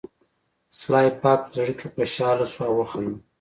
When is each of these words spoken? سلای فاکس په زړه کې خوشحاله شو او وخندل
سلای 0.79 1.07
فاکس 1.21 1.43
په 1.49 1.51
زړه 1.55 1.73
کې 1.79 1.87
خوشحاله 1.93 2.45
شو 2.51 2.61
او 2.67 2.73
وخندل 2.79 3.15